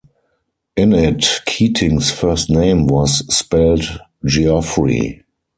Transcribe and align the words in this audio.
In 0.75 0.93
it, 0.93 1.41
Keating's 1.45 2.09
first 2.09 2.49
name 2.49 2.87
was 2.87 3.19
spelt 3.31 3.83
Jeoffry. 4.25 5.21